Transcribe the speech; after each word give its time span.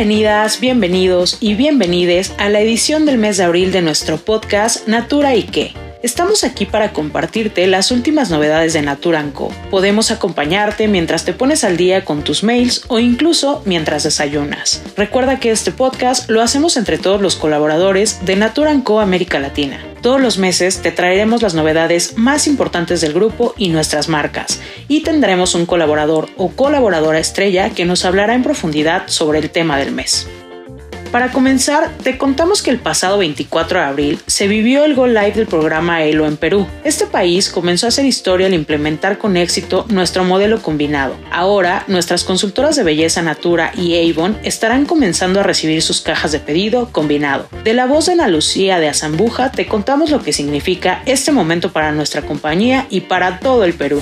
Bienvenidas, 0.00 0.60
bienvenidos 0.60 1.36
y 1.40 1.56
bienvenides 1.56 2.32
a 2.38 2.48
la 2.48 2.60
edición 2.60 3.04
del 3.04 3.18
mes 3.18 3.36
de 3.36 3.44
abril 3.44 3.70
de 3.70 3.82
nuestro 3.82 4.16
podcast 4.16 4.88
Natura 4.88 5.34
y 5.34 5.42
qué. 5.42 5.74
Estamos 6.02 6.42
aquí 6.42 6.64
para 6.64 6.94
compartirte 6.94 7.66
las 7.66 7.90
últimas 7.90 8.30
novedades 8.30 8.72
de 8.72 8.80
Natura 8.80 9.22
Co. 9.34 9.52
Podemos 9.70 10.10
acompañarte 10.10 10.88
mientras 10.88 11.26
te 11.26 11.34
pones 11.34 11.64
al 11.64 11.76
día 11.76 12.06
con 12.06 12.24
tus 12.24 12.42
mails 12.42 12.84
o 12.88 12.98
incluso 12.98 13.60
mientras 13.66 14.04
desayunas. 14.04 14.82
Recuerda 14.96 15.38
que 15.38 15.50
este 15.50 15.70
podcast 15.70 16.30
lo 16.30 16.40
hacemos 16.40 16.78
entre 16.78 16.96
todos 16.96 17.20
los 17.20 17.36
colaboradores 17.36 18.24
de 18.24 18.36
Natura 18.36 18.74
Co 18.82 19.00
América 19.00 19.38
Latina. 19.38 19.84
Todos 20.02 20.20
los 20.20 20.38
meses 20.38 20.80
te 20.80 20.92
traeremos 20.92 21.42
las 21.42 21.54
novedades 21.54 22.16
más 22.16 22.46
importantes 22.46 23.02
del 23.02 23.12
grupo 23.12 23.54
y 23.58 23.68
nuestras 23.68 24.08
marcas, 24.08 24.60
y 24.88 25.02
tendremos 25.02 25.54
un 25.54 25.66
colaborador 25.66 26.28
o 26.38 26.48
colaboradora 26.50 27.18
estrella 27.18 27.70
que 27.70 27.84
nos 27.84 28.06
hablará 28.06 28.34
en 28.34 28.42
profundidad 28.42 29.08
sobre 29.08 29.40
el 29.40 29.50
tema 29.50 29.78
del 29.78 29.92
mes. 29.92 30.26
Para 31.10 31.32
comenzar, 31.32 31.90
te 32.04 32.16
contamos 32.16 32.62
que 32.62 32.70
el 32.70 32.78
pasado 32.78 33.18
24 33.18 33.80
de 33.80 33.84
abril 33.84 34.20
se 34.28 34.46
vivió 34.46 34.84
el 34.84 34.94
Go 34.94 35.08
Live 35.08 35.32
del 35.32 35.48
programa 35.48 36.04
ELO 36.04 36.24
en 36.24 36.36
Perú. 36.36 36.68
Este 36.84 37.04
país 37.04 37.48
comenzó 37.48 37.86
a 37.86 37.88
hacer 37.88 38.04
historia 38.04 38.46
al 38.46 38.54
implementar 38.54 39.18
con 39.18 39.36
éxito 39.36 39.86
nuestro 39.88 40.22
modelo 40.22 40.62
combinado. 40.62 41.16
Ahora, 41.32 41.82
nuestras 41.88 42.22
consultoras 42.22 42.76
de 42.76 42.84
belleza 42.84 43.22
Natura 43.22 43.72
y 43.76 44.08
Avon 44.08 44.38
estarán 44.44 44.86
comenzando 44.86 45.40
a 45.40 45.42
recibir 45.42 45.82
sus 45.82 46.00
cajas 46.00 46.30
de 46.30 46.38
pedido 46.38 46.90
combinado. 46.92 47.48
De 47.64 47.74
la 47.74 47.86
voz 47.86 48.06
de 48.06 48.12
Ana 48.12 48.28
Lucía 48.28 48.78
de 48.78 48.88
Azambuja 48.88 49.50
te 49.50 49.66
contamos 49.66 50.10
lo 50.10 50.22
que 50.22 50.32
significa 50.32 51.02
este 51.06 51.32
momento 51.32 51.72
para 51.72 51.90
nuestra 51.90 52.22
compañía 52.22 52.86
y 52.88 53.00
para 53.00 53.40
todo 53.40 53.64
el 53.64 53.74
Perú. 53.74 54.00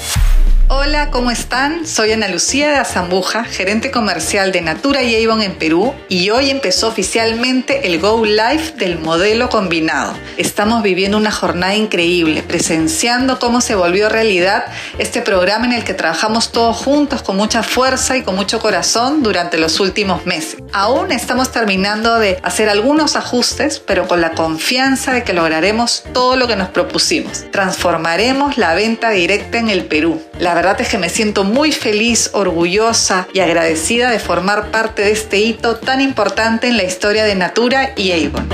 Hola, 0.71 1.11
¿cómo 1.11 1.31
están? 1.31 1.87
Soy 1.87 2.13
Ana 2.13 2.29
Lucía 2.29 2.69
de 2.69 2.77
Azambuja, 2.77 3.45
gerente 3.45 3.91
comercial 3.91 4.53
de 4.53 4.61
Natura 4.61 5.03
y 5.03 5.25
Avon 5.25 5.41
en 5.41 5.55
Perú 5.55 5.95
y 6.11 6.29
hoy 6.29 6.51
empezó 6.51 6.89
oficialmente 6.89 7.87
el 7.87 7.99
Go 7.99 8.23
Live 8.23 8.75
del 8.77 8.99
modelo 8.99 9.49
combinado. 9.49 10.13
Estamos 10.37 10.83
viviendo 10.83 11.17
una 11.17 11.33
jornada 11.33 11.75
increíble, 11.75 12.43
presenciando 12.43 13.39
cómo 13.39 13.63
se 13.63 13.77
volvió 13.77 14.11
realidad 14.11 14.67
este 14.99 15.23
programa 15.23 15.65
en 15.65 15.73
el 15.73 15.85
que 15.85 15.95
trabajamos 15.95 16.53
todos 16.53 16.77
juntos 16.77 17.23
con 17.23 17.39
mucha 17.39 17.63
fuerza 17.63 18.19
y 18.19 18.23
con 18.23 18.37
mucho 18.37 18.61
corazón 18.61 19.23
durante 19.23 19.57
los 19.57 19.81
últimos 19.81 20.27
meses. 20.27 20.59
Aún 20.75 21.13
estamos 21.13 21.51
terminando 21.51 22.19
de 22.19 22.39
hacer 22.43 22.69
algunos 22.69 23.17
ajustes, 23.17 23.81
pero 23.81 24.07
con 24.07 24.21
la 24.21 24.33
confianza 24.33 25.15
de 25.15 25.25
que 25.25 25.33
lograremos 25.33 26.05
todo 26.13 26.37
lo 26.37 26.47
que 26.47 26.57
nos 26.57 26.69
propusimos. 26.69 27.51
Transformaremos 27.53 28.59
la 28.59 28.75
venta 28.75 29.09
directa 29.09 29.57
en 29.57 29.71
el 29.71 29.87
Perú. 29.87 30.21
Verdad 30.59 30.81
es 30.81 30.89
que 30.89 30.99
me 30.99 31.09
siento 31.09 31.45
muy 31.45 31.71
feliz, 31.71 32.31
orgullosa 32.33 33.29
y 33.33 33.39
agradecida 33.39 34.11
de 34.11 34.19
formar 34.19 34.73
parte 34.73 35.03
de 35.03 35.13
este 35.13 35.39
hito 35.39 35.77
tan 35.77 36.01
importante 36.01 36.67
en 36.67 36.77
la 36.77 36.83
historia 36.83 37.23
de 37.23 37.37
Natura 37.37 37.93
y 37.97 38.11
Avon. 38.11 38.49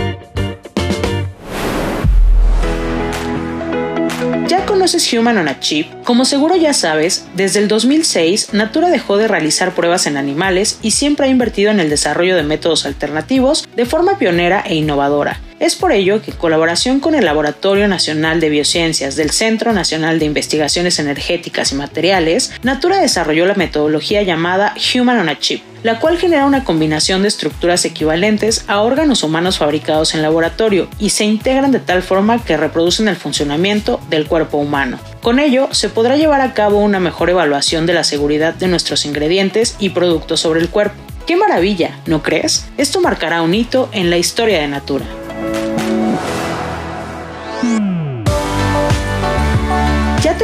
¿Ya 4.46 4.66
conoces 4.66 5.11
Human 5.14 5.38
on 5.38 5.48
a 5.48 5.61
Chip? 5.61 5.91
Como 6.05 6.27
seguro 6.27 6.56
ya 6.56 6.74
sabes, 6.74 7.24
desde 7.36 7.61
el 7.61 7.69
2006 7.69 8.52
Natura 8.52 8.91
dejó 8.91 9.16
de 9.16 9.27
realizar 9.27 9.74
pruebas 9.74 10.06
en 10.06 10.18
animales 10.18 10.80
y 10.83 10.91
siempre 10.91 11.24
ha 11.24 11.30
invertido 11.30 11.70
en 11.70 11.80
el 11.80 11.89
desarrollo 11.89 12.36
de 12.36 12.42
métodos 12.42 12.84
alternativos 12.84 13.66
de 13.74 13.86
forma 13.86 14.18
pionera 14.18 14.62
e 14.66 14.74
innovadora 14.74 15.41
es 15.60 15.77
por 15.77 15.92
ello 15.92 16.20
que, 16.20 16.33
en 16.33 16.36
colaboración 16.36 17.00
con 17.00 17.14
el 17.14 17.24
Laboratorio 17.24 17.88
Nacional 17.88 18.41
de 18.41 18.48
Biociencias 18.48 19.16
del 19.16 19.30
Centro 19.30 19.72
Nacional 19.72 20.19
de 20.19 20.24
Investigaciones 20.24 20.98
Energéticas 20.98 21.72
y 21.72 21.77
Materiales, 21.77 22.52
Natura 22.62 22.98
desarrolló 22.98 23.46
la 23.46 23.55
metodología 23.55 24.22
llamada 24.22 24.74
Human 24.94 25.20
on 25.20 25.28
a 25.28 25.38
Chip, 25.38 25.62
la 25.83 26.00
cual 26.00 26.19
genera 26.19 26.46
una 26.46 26.64
combinación 26.64 27.22
de 27.22 27.28
estructuras 27.28 27.84
equivalentes 27.84 28.64
a 28.66 28.80
órganos 28.80 29.22
humanos 29.22 29.58
fabricados 29.58 30.14
en 30.14 30.22
laboratorio 30.22 30.89
y 30.98 31.11
se 31.11 31.24
integran 31.24 31.73
de 31.73 31.80
tal 31.80 32.02
forma 32.02 32.45
que 32.45 32.57
reproducen 32.57 33.08
el 33.08 33.17
funcionamiento 33.17 34.01
del 34.11 34.27
cuerpo 34.27 34.58
humano. 34.58 34.98
Con 35.23 35.39
ello, 35.39 35.68
se 35.73 35.89
podrá 35.89 36.17
llevar 36.17 36.40
a 36.40 36.55
cabo 36.55 36.78
una 36.78 37.01
mejor 37.01 37.30
evaluación 37.30 37.86
de 37.86 37.95
la 37.95 38.05
seguridad 38.05 38.55
de 38.55 38.68
nuestros 38.68 39.07
ingredientes 39.07 39.77
y 39.78 39.90
productos 39.90 40.40
sobre 40.40 40.61
el 40.61 40.68
cuerpo. 40.68 40.96
¡Qué 41.27 41.36
maravilla! 41.36 41.98
¿No 42.07 42.23
crees? 42.23 42.67
Esto 42.77 43.01
marcará 43.01 43.40
un 43.40 43.55
hito 43.55 43.89
en 43.92 44.11
la 44.11 44.18
historia 44.18 44.61
de 44.61 44.68
Natura. 44.68 45.07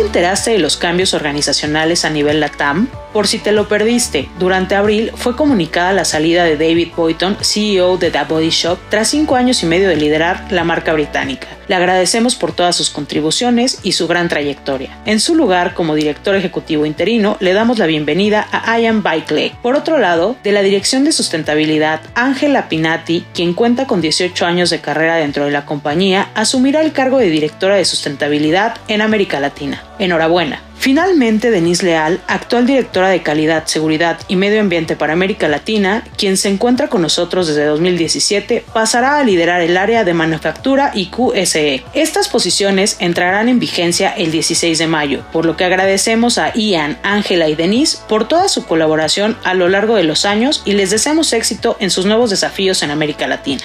Te 0.01 0.07
enteraste 0.07 0.53
de 0.53 0.59
los 0.59 0.79
cambios 0.79 1.13
organizacionales 1.13 2.07
a 2.07 2.11
nivel 2.11 2.41
LATAM? 2.41 2.89
Por 3.13 3.27
si 3.27 3.39
te 3.39 3.53
lo 3.53 3.69
perdiste, 3.69 4.31
durante 4.39 4.75
abril 4.75 5.13
fue 5.15 5.37
comunicada 5.37 5.93
la 5.93 6.07
salida 6.07 6.45
de 6.45 6.57
David 6.57 6.93
Boyton, 6.97 7.37
CEO 7.43 7.99
de 7.99 8.11
The 8.11 8.25
Body 8.27 8.49
Shop, 8.49 8.79
tras 8.89 9.09
cinco 9.09 9.37
años 9.37 9.63
y 9.63 9.67
medio 9.67 9.91
de 9.91 9.97
liderar 9.97 10.47
la 10.51 10.65
marca 10.65 10.95
británica. 10.95 11.49
Le 11.71 11.77
agradecemos 11.77 12.35
por 12.35 12.51
todas 12.51 12.75
sus 12.75 12.91
contribuciones 12.91 13.79
y 13.85 13.93
su 13.93 14.09
gran 14.09 14.29
trayectoria. 14.29 14.99
En 15.05 15.21
su 15.21 15.37
lugar, 15.37 15.73
como 15.73 15.95
director 15.95 16.35
ejecutivo 16.35 16.85
interino, 16.85 17.37
le 17.39 17.53
damos 17.53 17.79
la 17.79 17.87
bienvenida 17.87 18.49
a 18.51 18.77
Ian 18.81 19.05
Baikley. 19.05 19.53
Por 19.63 19.77
otro 19.77 19.97
lado, 19.97 20.35
de 20.43 20.51
la 20.51 20.63
Dirección 20.63 21.05
de 21.05 21.13
Sustentabilidad, 21.13 22.01
Ángela 22.17 22.69
Pinati, 22.69 23.25
quien 23.33 23.55
cuenta 23.55 23.87
con 23.87 24.01
18 24.01 24.47
años 24.47 24.71
de 24.71 24.81
carrera 24.81 25.15
dentro 25.15 25.45
de 25.45 25.53
la 25.53 25.65
compañía, 25.65 26.31
asumirá 26.35 26.81
el 26.81 26.91
cargo 26.91 27.19
de 27.19 27.31
directora 27.31 27.77
de 27.77 27.85
sustentabilidad 27.85 28.75
en 28.89 29.01
América 29.01 29.39
Latina. 29.39 29.85
Enhorabuena. 30.01 30.61
Finalmente, 30.81 31.51
Denise 31.51 31.85
Leal, 31.85 32.23
actual 32.27 32.67
directora 32.67 33.11
de 33.11 33.23
Calidad, 33.23 33.67
Seguridad 33.67 34.19
y 34.29 34.37
Medio 34.37 34.63
Ambiente 34.63 34.97
para 34.97 35.13
América 35.13 35.47
Latina, 35.47 36.03
quien 36.17 36.39
se 36.39 36.49
encuentra 36.49 36.89
con 36.89 37.03
nosotros 37.03 37.49
desde 37.49 37.67
2017, 37.67 38.65
pasará 38.73 39.19
a 39.19 39.23
liderar 39.23 39.61
el 39.61 39.77
área 39.77 40.05
de 40.05 40.15
manufactura 40.15 40.91
y 40.95 41.11
QSE. 41.11 41.85
Estas 41.93 42.29
posiciones 42.29 42.97
entrarán 42.99 43.51
en 43.51 43.61
vigencia 43.61 44.09
el 44.09 44.31
16 44.31 44.79
de 44.79 44.87
mayo, 44.87 45.23
por 45.35 45.45
lo 45.45 45.55
que 45.55 45.65
agradecemos 45.65 46.39
a 46.39 46.55
Ian, 46.55 46.97
Ángela 47.03 47.51
y 47.51 47.57
Denise 47.57 47.99
por 48.09 48.27
toda 48.27 48.49
su 48.49 48.65
colaboración 48.65 49.37
a 49.45 49.53
lo 49.53 49.69
largo 49.69 49.97
de 49.97 50.05
los 50.05 50.25
años 50.25 50.63
y 50.65 50.73
les 50.73 50.89
deseamos 50.89 51.35
éxito 51.35 51.77
en 51.79 51.91
sus 51.91 52.07
nuevos 52.07 52.31
desafíos 52.31 52.83
en 52.83 52.91
América 52.91 53.27
Latina. 53.27 53.65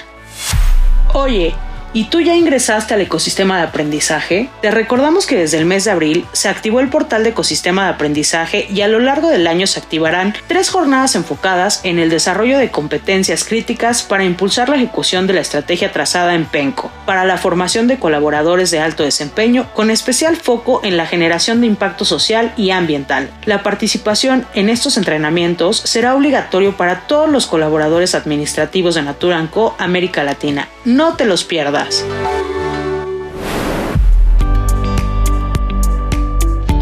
Oye, 1.13 1.55
¿Y 1.95 2.09
tú 2.09 2.19
ya 2.19 2.35
ingresaste 2.35 2.93
al 2.93 2.99
ecosistema 2.99 3.55
de 3.55 3.63
aprendizaje? 3.63 4.49
Te 4.61 4.69
recordamos 4.69 5.25
que 5.25 5.37
desde 5.37 5.59
el 5.59 5.65
mes 5.65 5.85
de 5.85 5.91
abril 5.91 6.25
se 6.33 6.49
activó 6.49 6.81
el 6.81 6.89
portal 6.89 7.23
de 7.23 7.29
ecosistema 7.29 7.85
de 7.85 7.91
aprendizaje 7.91 8.67
y 8.69 8.81
a 8.81 8.89
lo 8.89 8.99
largo 8.99 9.29
del 9.29 9.47
año 9.47 9.65
se 9.65 9.79
activarán 9.79 10.33
tres 10.47 10.69
jornadas 10.69 11.15
enfocadas 11.15 11.79
en 11.85 11.97
el 11.97 12.09
desarrollo 12.09 12.57
de 12.57 12.69
competencias 12.69 13.45
críticas 13.45 14.03
para 14.03 14.25
impulsar 14.25 14.67
la 14.67 14.75
ejecución 14.75 15.25
de 15.25 15.35
la 15.35 15.39
estrategia 15.39 15.93
trazada 15.93 16.35
en 16.35 16.43
PENCO, 16.43 16.91
para 17.05 17.23
la 17.23 17.37
formación 17.37 17.87
de 17.87 17.97
colaboradores 17.97 18.71
de 18.71 18.81
alto 18.81 19.03
desempeño, 19.03 19.71
con 19.73 19.89
especial 19.89 20.35
foco 20.35 20.81
en 20.83 20.97
la 20.97 21.05
generación 21.05 21.61
de 21.61 21.67
impacto 21.67 22.03
social 22.03 22.53
y 22.57 22.71
ambiental. 22.71 23.29
La 23.45 23.63
participación 23.63 24.45
en 24.53 24.67
estos 24.67 24.97
entrenamientos 24.97 25.77
será 25.77 26.13
obligatorio 26.13 26.75
para 26.75 27.07
todos 27.07 27.29
los 27.29 27.47
colaboradores 27.47 28.15
administrativos 28.15 28.95
de 28.95 29.03
Naturanco 29.03 29.77
América 29.79 30.25
Latina. 30.25 30.67
No 30.83 31.15
te 31.15 31.23
los 31.23 31.45
pierdas 31.45 31.84
más. 31.85 32.34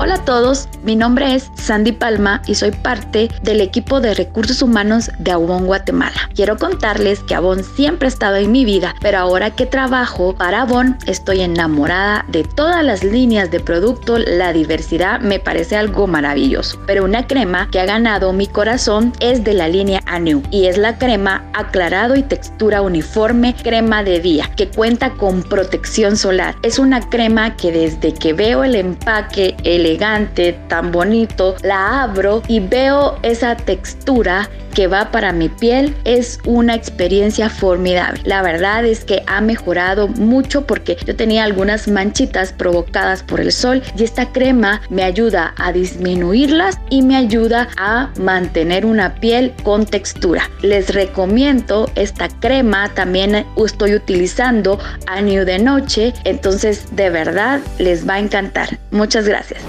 Hola 0.04 0.16
a 0.16 0.26
todos, 0.26 0.68
mi 0.84 0.98
nombre 0.98 1.34
es 1.34 1.50
Sandy 1.56 1.94
Palma 1.94 2.42
y 2.46 2.56
soy 2.56 2.72
parte 2.72 3.30
del 3.42 3.62
equipo 3.62 4.02
de 4.02 4.14
recursos 4.14 4.62
humanos 4.62 5.10
de 5.18 5.32
Avon 5.32 5.66
Guatemala. 5.66 6.30
Quiero 6.36 6.58
contarles 6.58 7.22
que 7.22 7.36
Avon 7.36 7.64
siempre 7.64 8.08
ha 8.08 8.10
estado 8.10 8.36
en 8.36 8.52
mi 8.52 8.66
vida, 8.66 8.96
pero 9.00 9.20
ahora 9.20 9.52
que 9.52 9.66
trabajo 9.66 10.36
para 10.36 10.64
Avon 10.64 10.98
estoy 11.06 11.40
enamorada 11.40 12.26
de 12.28 12.44
todas 12.44 12.84
las 12.84 13.06
líneas 13.06 13.50
de 13.50 13.62
producto, 13.62 14.18
la 14.18 14.52
diversidad 14.52 15.22
me 15.22 15.40
parece 15.40 15.78
algo 15.78 16.06
maravilloso. 16.06 16.82
Pero 16.86 17.06
una 17.06 17.26
crema 17.26 17.70
que 17.72 17.80
ha 17.80 17.86
ganado 17.86 18.34
mi 18.34 18.48
corazón 18.48 19.14
es 19.22 19.46
de 19.46 19.54
la 19.54 19.70
línea 19.70 20.02
Anew 20.06 20.44
y 20.52 20.66
es 20.66 20.78
la 20.78 20.98
crema 20.98 21.46
aclarado 21.54 22.18
y 22.18 22.24
textura 22.24 22.82
uniforme 22.82 23.56
crema 23.64 24.04
de 24.04 24.20
día 24.20 24.52
que 24.58 24.68
cuenta 24.68 25.12
con 25.12 25.44
protección 25.44 26.18
solar. 26.18 26.56
Es 26.62 26.78
una 26.78 27.00
crema 27.10 27.56
que 27.56 27.72
desde 27.72 28.14
que 28.14 28.34
veo 28.34 28.66
el 28.66 28.76
empaque 28.76 29.56
elegante, 29.94 30.58
tan 30.70 30.92
bonito, 30.92 31.56
la 31.62 32.04
abro 32.04 32.42
y 32.48 32.60
veo 32.60 33.18
esa 33.22 33.56
textura 33.56 34.50
que 34.74 34.88
va 34.88 35.12
para 35.12 35.32
mi 35.32 35.50
piel 35.50 35.96
es 36.04 36.40
una 36.46 36.76
experiencia 36.76 37.50
formidable. 37.50 38.22
La 38.26 38.42
verdad 38.42 38.86
es 38.86 39.06
que 39.06 39.24
ha 39.28 39.42
mejorado 39.42 40.08
mucho 40.08 40.66
porque 40.66 40.98
yo 41.06 41.16
tenía 41.16 41.44
algunas 41.44 41.88
manchitas 41.88 42.54
provocadas 42.54 43.24
por 43.24 43.40
el 43.40 43.52
sol 43.52 43.82
y 43.98 44.04
esta 44.04 44.32
crema 44.32 44.82
me 44.90 45.04
ayuda 45.04 45.54
a 45.58 45.72
disminuirlas 45.72 46.80
y 46.90 47.02
me 47.02 47.16
ayuda 47.16 47.70
a 47.78 48.10
mantener 48.20 48.86
una 48.86 49.16
piel 49.16 49.54
con 49.64 49.86
textura. 49.86 50.50
Les 50.62 50.94
recomiendo 50.94 51.90
esta 51.96 52.28
crema, 52.28 52.90
también 52.94 53.46
estoy 53.56 53.96
utilizando 53.96 54.80
año 55.08 55.46
de 55.46 55.60
noche, 55.60 56.14
entonces 56.24 56.88
de 56.96 57.10
verdad 57.10 57.60
les 57.78 58.08
va 58.08 58.16
a 58.16 58.20
encantar. 58.20 58.80
Muchas 58.92 59.28
gracias. 59.28 59.62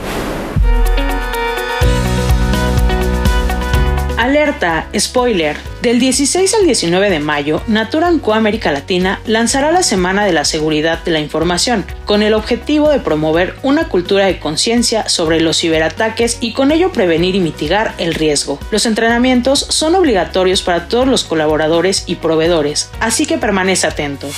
Alerta, 4.16 4.86
spoiler, 4.96 5.56
Del 5.82 5.98
16 5.98 6.54
al 6.54 6.64
19 6.64 7.10
de 7.10 7.18
mayo, 7.18 7.62
Natura 7.66 8.12
Co 8.22 8.32
América 8.32 8.70
Latina 8.70 9.20
lanzará 9.26 9.72
la 9.72 9.82
Semana 9.82 10.24
de 10.24 10.32
la 10.32 10.44
Seguridad 10.44 11.02
de 11.02 11.10
la 11.10 11.18
Información, 11.18 11.84
con 12.04 12.22
el 12.22 12.32
objetivo 12.32 12.90
de 12.90 13.00
promover 13.00 13.56
una 13.62 13.88
cultura 13.88 14.26
de 14.26 14.38
conciencia 14.38 15.08
sobre 15.08 15.40
los 15.40 15.58
ciberataques 15.58 16.38
y 16.40 16.52
con 16.52 16.70
ello 16.70 16.92
prevenir 16.92 17.34
y 17.34 17.40
mitigar 17.40 17.92
el 17.98 18.14
riesgo. 18.14 18.60
Los 18.70 18.86
entrenamientos 18.86 19.58
son 19.58 19.96
obligatorios 19.96 20.62
para 20.62 20.88
todos 20.88 21.08
los 21.08 21.24
colaboradores 21.24 22.04
y 22.06 22.14
proveedores, 22.14 22.90
así 23.00 23.26
que 23.26 23.36
permanece 23.36 23.88
atento. 23.88 24.28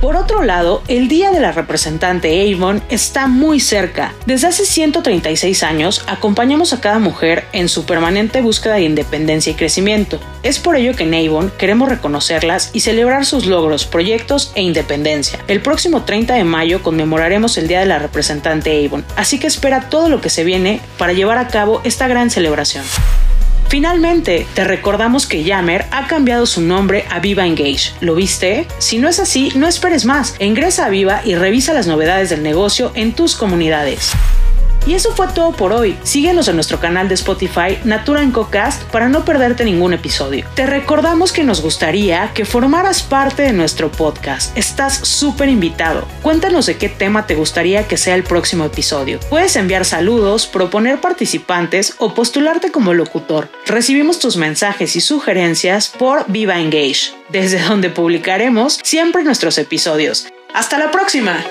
Por 0.00 0.14
otro 0.14 0.44
lado, 0.44 0.84
el 0.86 1.08
Día 1.08 1.32
de 1.32 1.40
la 1.40 1.50
Representante 1.50 2.54
Avon 2.54 2.80
está 2.88 3.26
muy 3.26 3.58
cerca. 3.58 4.14
Desde 4.26 4.46
hace 4.46 4.64
136 4.64 5.64
años 5.64 6.04
acompañamos 6.06 6.72
a 6.72 6.80
cada 6.80 7.00
mujer 7.00 7.46
en 7.52 7.68
su 7.68 7.84
permanente 7.84 8.40
búsqueda 8.40 8.74
de 8.74 8.82
independencia 8.82 9.50
y 9.50 9.56
crecimiento. 9.56 10.20
Es 10.44 10.60
por 10.60 10.76
ello 10.76 10.94
que 10.94 11.02
en 11.02 11.14
Avon 11.14 11.52
queremos 11.58 11.88
reconocerlas 11.88 12.70
y 12.72 12.80
celebrar 12.80 13.26
sus 13.26 13.46
logros, 13.46 13.86
proyectos 13.86 14.52
e 14.54 14.62
independencia. 14.62 15.40
El 15.48 15.62
próximo 15.62 16.04
30 16.04 16.34
de 16.34 16.44
mayo 16.44 16.80
conmemoraremos 16.80 17.58
el 17.58 17.66
Día 17.66 17.80
de 17.80 17.86
la 17.86 17.98
Representante 17.98 18.86
Avon, 18.86 19.04
así 19.16 19.40
que 19.40 19.48
espera 19.48 19.88
todo 19.90 20.08
lo 20.08 20.20
que 20.20 20.30
se 20.30 20.44
viene 20.44 20.80
para 20.96 21.12
llevar 21.12 21.38
a 21.38 21.48
cabo 21.48 21.80
esta 21.82 22.06
gran 22.06 22.30
celebración. 22.30 22.84
Finalmente, 23.68 24.46
te 24.54 24.64
recordamos 24.64 25.26
que 25.26 25.44
Yammer 25.44 25.84
ha 25.90 26.06
cambiado 26.06 26.46
su 26.46 26.62
nombre 26.62 27.04
a 27.10 27.20
Viva 27.20 27.46
Engage. 27.46 27.92
¿Lo 28.00 28.14
viste? 28.14 28.66
Si 28.78 28.98
no 28.98 29.08
es 29.08 29.20
así, 29.20 29.52
no 29.56 29.68
esperes 29.68 30.06
más. 30.06 30.34
Ingresa 30.40 30.86
a 30.86 30.88
Viva 30.88 31.20
y 31.22 31.34
revisa 31.34 31.74
las 31.74 31.86
novedades 31.86 32.30
del 32.30 32.42
negocio 32.42 32.92
en 32.94 33.12
tus 33.12 33.36
comunidades. 33.36 34.12
Y 34.88 34.94
eso 34.94 35.12
fue 35.14 35.26
todo 35.34 35.52
por 35.52 35.74
hoy. 35.74 35.98
Síguenos 36.02 36.48
en 36.48 36.54
nuestro 36.54 36.80
canal 36.80 37.08
de 37.08 37.14
Spotify 37.14 37.78
Natura 37.84 38.26
Cocast 38.32 38.84
para 38.84 39.10
no 39.10 39.22
perderte 39.22 39.62
ningún 39.66 39.92
episodio. 39.92 40.46
Te 40.54 40.64
recordamos 40.64 41.30
que 41.30 41.44
nos 41.44 41.60
gustaría 41.60 42.32
que 42.32 42.46
formaras 42.46 43.02
parte 43.02 43.42
de 43.42 43.52
nuestro 43.52 43.92
podcast. 43.92 44.56
Estás 44.56 44.94
súper 45.06 45.50
invitado. 45.50 46.08
Cuéntanos 46.22 46.64
de 46.64 46.78
qué 46.78 46.88
tema 46.88 47.26
te 47.26 47.34
gustaría 47.34 47.86
que 47.86 47.98
sea 47.98 48.14
el 48.14 48.24
próximo 48.24 48.64
episodio. 48.64 49.20
Puedes 49.28 49.56
enviar 49.56 49.84
saludos, 49.84 50.46
proponer 50.46 51.02
participantes 51.02 51.94
o 51.98 52.14
postularte 52.14 52.72
como 52.72 52.94
locutor. 52.94 53.50
Recibimos 53.66 54.18
tus 54.18 54.38
mensajes 54.38 54.96
y 54.96 55.02
sugerencias 55.02 55.88
por 55.88 56.24
Viva 56.28 56.60
Engage, 56.60 57.12
desde 57.28 57.60
donde 57.60 57.90
publicaremos 57.90 58.80
siempre 58.82 59.22
nuestros 59.22 59.58
episodios. 59.58 60.28
¡Hasta 60.54 60.78
la 60.78 60.90
próxima! 60.90 61.44